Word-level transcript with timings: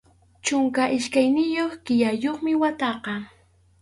Chunka 0.45 0.83
iskayniyuq 0.97 1.73
killayuqmi 1.85 2.51
wataqa. 2.61 3.13